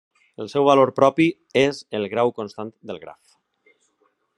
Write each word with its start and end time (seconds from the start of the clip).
El 0.43 0.47
seu 0.53 0.63
valor 0.69 0.91
propi 1.01 1.27
és 1.65 1.83
el 2.01 2.09
grau 2.15 2.35
constant 2.41 2.77
del 2.93 3.05
graf. 3.05 3.41